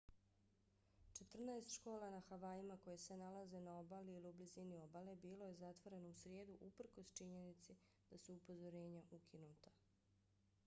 [1.17, 5.57] četrnaest škola na havajima koje se nalaze na obali ili u blizini obale bilo je
[5.59, 7.75] zatvoreno u srijedu uprkos činjenici
[8.09, 9.71] da su upozorenja ukinuta